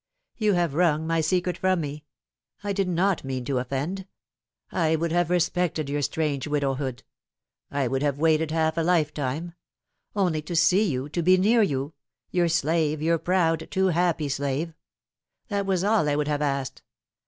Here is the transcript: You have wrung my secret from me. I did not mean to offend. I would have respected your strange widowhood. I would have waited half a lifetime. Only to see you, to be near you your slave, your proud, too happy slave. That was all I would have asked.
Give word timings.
You 0.35 0.53
have 0.53 0.73
wrung 0.73 1.05
my 1.05 1.21
secret 1.21 1.59
from 1.59 1.79
me. 1.81 2.05
I 2.63 2.73
did 2.73 2.87
not 2.89 3.23
mean 3.23 3.45
to 3.45 3.59
offend. 3.59 4.07
I 4.71 4.95
would 4.95 5.11
have 5.11 5.29
respected 5.29 5.91
your 5.91 6.01
strange 6.01 6.47
widowhood. 6.47 7.03
I 7.69 7.87
would 7.87 8.01
have 8.01 8.17
waited 8.17 8.49
half 8.49 8.77
a 8.77 8.81
lifetime. 8.81 9.53
Only 10.15 10.41
to 10.41 10.55
see 10.55 10.89
you, 10.89 11.07
to 11.09 11.21
be 11.21 11.37
near 11.37 11.61
you 11.61 11.93
your 12.31 12.49
slave, 12.49 12.99
your 12.99 13.19
proud, 13.19 13.69
too 13.69 13.89
happy 13.89 14.27
slave. 14.27 14.73
That 15.49 15.67
was 15.67 15.83
all 15.83 16.09
I 16.09 16.15
would 16.15 16.27
have 16.27 16.41
asked. 16.41 16.81